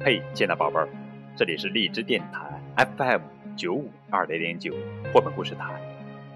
[0.00, 0.88] 嘿，亲爱的宝贝儿，
[1.34, 3.20] 这里是荔枝电台 FM
[3.56, 4.72] 九五二零零九
[5.12, 5.82] 绘本故事台，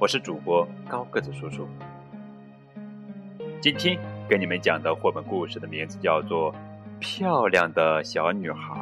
[0.01, 1.69] 我是主播高个子叔叔。
[3.61, 3.97] 今天
[4.29, 6.53] 给你们讲的绘本故事的名字叫做
[6.99, 8.75] 《漂亮的小女孩》，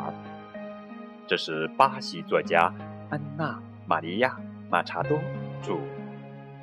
[1.27, 2.73] 这是巴西作家
[3.11, 3.53] 安娜·
[3.87, 4.31] 玛利亚·
[4.71, 5.21] 马查多
[5.63, 5.77] 著，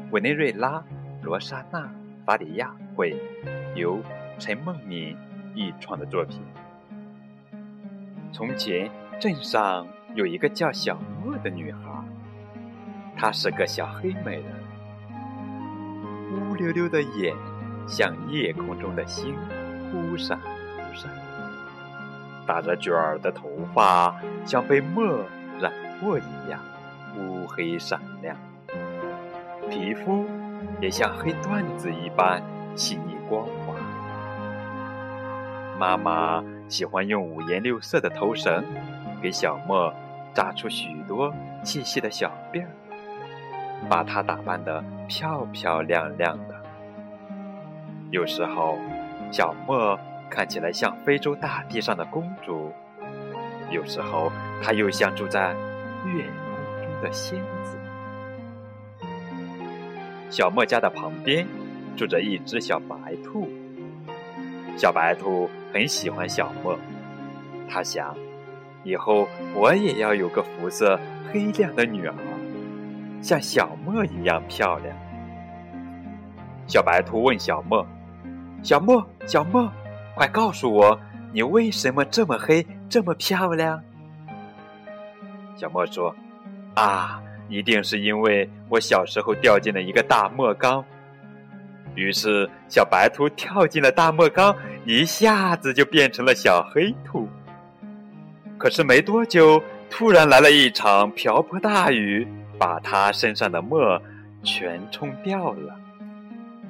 [0.10, 0.84] 委内瑞拉
[1.22, 1.82] 罗莎娜·
[2.26, 3.16] 法里亚绘，
[3.76, 4.02] 由
[4.40, 5.16] 陈梦敏
[5.54, 6.42] 译创的作品。
[8.38, 8.88] 从前，
[9.20, 10.96] 镇上有一个叫小
[11.26, 11.80] 莫的女孩，
[13.18, 14.46] 她是个小黑美人，
[16.52, 17.36] 乌溜溜的眼
[17.88, 19.36] 像夜空中的星，
[19.90, 21.10] 忽闪忽闪；
[22.46, 25.26] 打着卷儿的头发像被墨
[25.60, 26.60] 染过一样
[27.18, 28.38] 乌黑闪亮，
[29.68, 30.28] 皮肤
[30.80, 32.40] 也像黑缎子一般
[32.76, 33.74] 细腻光滑。
[35.80, 36.44] 妈妈。
[36.70, 38.64] 喜欢用五颜六色的头绳
[39.22, 39.94] 给小莫
[40.34, 42.70] 扎出许多细细的小辫儿，
[43.90, 46.56] 把她打扮得漂漂亮亮的。
[48.12, 48.78] 有时候，
[49.32, 52.72] 小莫看起来像非洲大地上的公主；
[53.72, 54.32] 有时候，
[54.62, 55.54] 她又像住在
[56.06, 57.78] 月宫中的仙子。
[60.30, 61.48] 小莫家的旁边
[61.96, 63.48] 住着一只小白兔。
[64.78, 66.78] 小白兔很喜欢小莫，
[67.68, 68.16] 他想，
[68.84, 71.00] 以后我也要有个肤色
[71.32, 72.14] 黑亮的女儿，
[73.20, 74.96] 像小莫一样漂亮。
[76.68, 77.84] 小白兔问小莫
[78.62, 79.68] ：“小莫，小莫，
[80.14, 81.00] 快告诉我，
[81.34, 83.82] 你为什么这么黑，这么漂亮？”
[85.58, 86.16] 小莫说
[86.76, 87.20] ：“啊，
[87.50, 90.86] 一定是因为我小时候掉进了一个大墨缸。”
[91.98, 94.56] 于是，小白兔跳进了大墨缸，
[94.86, 97.28] 一下子就变成了小黑兔。
[98.60, 102.28] 可是没多久，突然来了一场瓢泼大雨，
[102.60, 104.00] 把它身上的墨
[104.44, 105.76] 全冲掉了。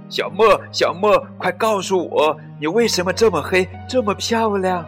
[0.07, 4.85] 小莫，小莫，快告诉我，你为什么这么黑，这么漂亮？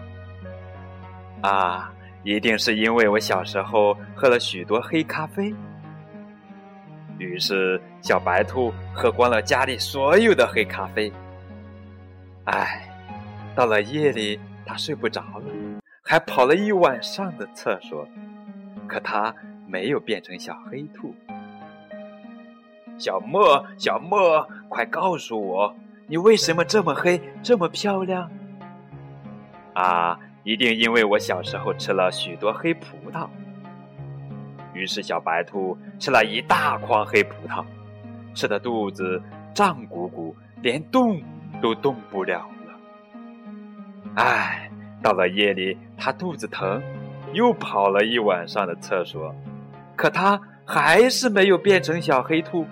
[1.41, 1.91] 啊，
[2.23, 5.53] 一定是因为我小时候喝了许多黑咖啡。
[7.19, 11.11] 于是，小白兔喝光了家里所有的黑咖啡。
[12.45, 12.89] 唉，
[13.53, 18.07] 到了夜里，它睡不着了，还跑了一晚上的厕所，
[18.87, 19.35] 可它
[19.67, 21.13] 没有变成小黑兔。
[22.97, 25.75] 小莫，小莫，快告诉我，
[26.07, 28.31] 你为什么这么黑，这么漂亮？
[29.73, 33.27] 啊，一定因为我小时候吃了许多黑葡萄。
[34.79, 37.65] 于是，小白兔吃了一大筐黑葡萄，
[38.33, 39.21] 吃的肚子
[39.53, 41.21] 胀鼓鼓，连动
[41.61, 42.73] 都动不了了。
[44.15, 44.71] 唉，
[45.03, 46.81] 到了夜里，它肚子疼，
[47.33, 49.35] 又跑了一晚上的厕所，
[49.97, 52.65] 可它还是没有变成小黑兔。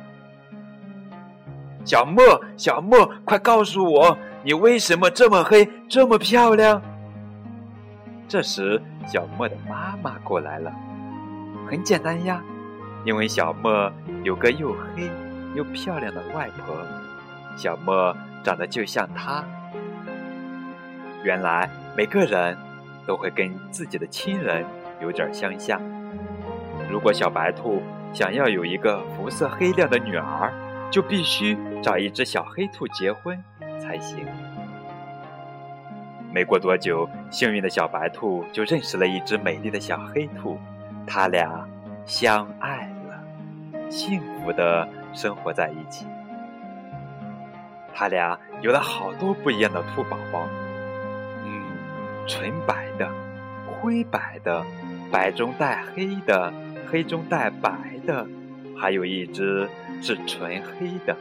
[1.83, 2.23] 小莫，
[2.55, 6.81] 小莫，快告诉我，你为什么这么黑，这么漂亮？
[8.29, 10.71] 这时，小莫的妈妈过来了。
[11.69, 12.41] 很简单呀，
[13.03, 13.91] 因为小莫
[14.23, 15.11] 有个又黑
[15.53, 16.75] 又漂亮的外婆，
[17.57, 19.43] 小莫长得就像她。
[21.23, 22.57] 原来每个人
[23.05, 24.65] 都会跟自己的亲人
[25.01, 25.81] 有点相像。
[26.89, 30.53] 如果小白兔想要有一个肤色黑亮的女儿，
[30.89, 33.37] 就必须找一只小黑兔结婚
[33.81, 34.25] 才行。
[36.31, 40.57] 没过多久，幸运的小白兔就认识了一只美丽的小黑兔。
[41.07, 41.65] 他俩
[42.05, 46.05] 相爱了，幸福的生活在一起。
[47.95, 50.45] 他俩有了好多不一样的兔宝宝，
[51.45, 51.63] 嗯，
[52.27, 53.09] 纯白的、
[53.65, 54.63] 灰白的、
[55.09, 56.53] 白中带黑的、
[56.91, 57.71] 黑中带白
[58.05, 58.27] 的，
[58.77, 59.67] 还有一只
[60.01, 61.15] 是纯黑的，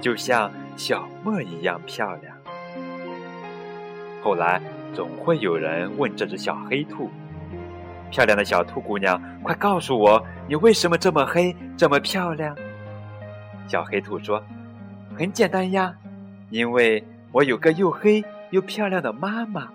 [0.00, 2.36] 就像小莫一样漂亮。
[4.22, 4.60] 后来，
[4.94, 7.10] 总会有人问这只小黑兔。
[8.12, 12.54] 漂亮的小兔姑娘，快告诉我，你为什么这么黑，这么漂亮？
[13.66, 14.40] 小黑兔说
[15.18, 15.94] ：“很简单呀，
[16.50, 19.66] 因为我有个又黑又漂亮的妈妈，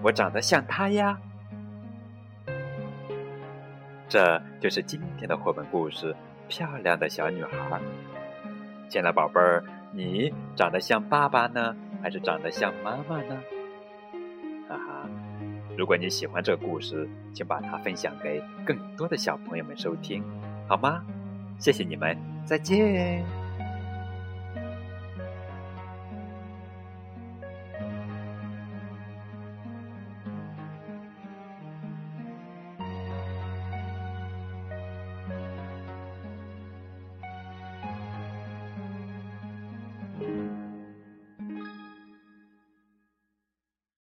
[0.00, 1.18] 我长得像她呀。”
[4.08, 6.14] 这就是今天的绘本故事
[6.48, 7.50] 《漂亮的小女孩》。
[8.88, 9.62] 亲爱的宝贝儿，
[9.92, 13.38] 你长得像爸爸呢，还是长得像妈妈呢？
[14.66, 15.06] 哈哈。
[15.76, 20.22] 如果你喜欢这个故事，请把它分享给更多的小朋友们收听，
[20.68, 21.02] 好吗？
[21.58, 23.41] 谢谢你们，再见。